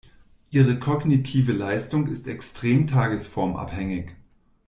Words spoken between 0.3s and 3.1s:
Ihre kognitive Leistung ist extrem